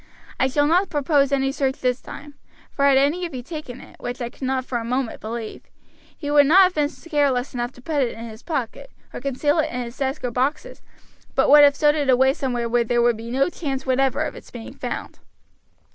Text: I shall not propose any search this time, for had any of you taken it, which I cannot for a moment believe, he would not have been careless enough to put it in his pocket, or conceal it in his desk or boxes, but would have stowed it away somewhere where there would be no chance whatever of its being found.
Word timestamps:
I 0.39 0.47
shall 0.47 0.65
not 0.65 0.89
propose 0.89 1.31
any 1.31 1.51
search 1.51 1.79
this 1.79 2.01
time, 2.01 2.33
for 2.71 2.85
had 2.85 2.97
any 2.97 3.23
of 3.27 3.35
you 3.35 3.43
taken 3.43 3.79
it, 3.79 3.97
which 3.99 4.19
I 4.19 4.31
cannot 4.31 4.65
for 4.65 4.79
a 4.79 4.83
moment 4.83 5.21
believe, 5.21 5.65
he 6.17 6.31
would 6.31 6.47
not 6.47 6.63
have 6.63 6.73
been 6.73 6.89
careless 6.89 7.53
enough 7.53 7.71
to 7.73 7.83
put 7.83 8.01
it 8.01 8.17
in 8.17 8.25
his 8.25 8.41
pocket, 8.41 8.89
or 9.13 9.21
conceal 9.21 9.59
it 9.59 9.69
in 9.69 9.83
his 9.83 9.95
desk 9.95 10.23
or 10.23 10.31
boxes, 10.31 10.81
but 11.35 11.51
would 11.51 11.63
have 11.63 11.75
stowed 11.75 11.93
it 11.93 12.09
away 12.09 12.33
somewhere 12.33 12.67
where 12.67 12.83
there 12.83 12.99
would 13.03 13.15
be 13.15 13.29
no 13.29 13.47
chance 13.47 13.85
whatever 13.85 14.21
of 14.23 14.35
its 14.35 14.49
being 14.49 14.73
found. 14.73 15.19